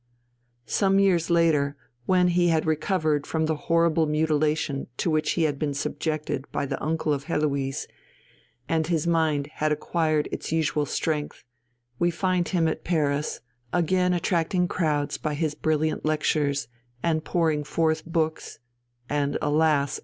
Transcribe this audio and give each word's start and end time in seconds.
Some 0.65 0.97
years 0.97 1.29
later, 1.29 1.77
when 2.07 2.29
he 2.29 2.47
had 2.47 2.65
recovered 2.65 3.27
from 3.27 3.45
the 3.45 3.55
horrible 3.69 4.07
mutilation 4.07 4.87
to 4.97 5.11
which 5.11 5.33
he 5.33 5.43
had 5.43 5.59
been 5.59 5.75
subjected 5.75 6.51
by 6.51 6.65
the 6.65 6.81
uncle 6.83 7.13
of 7.13 7.25
Heloise, 7.25 7.85
and 8.67 8.87
his 8.87 9.05
mind 9.05 9.51
had 9.57 9.71
acquired 9.71 10.27
its 10.31 10.51
usual 10.51 10.87
strength, 10.87 11.43
we 11.99 12.09
find 12.09 12.47
him 12.47 12.67
at 12.67 12.83
Paris, 12.83 13.41
again 13.71 14.11
attracting 14.11 14.67
crowds 14.67 15.19
by 15.19 15.35
his 15.35 15.53
brilliant 15.53 16.03
lectures, 16.03 16.67
and 17.03 17.23
pouring 17.23 17.63
forth 17.63 18.03
books, 18.03 18.57
and 19.07 19.37
alas! 19.39 19.99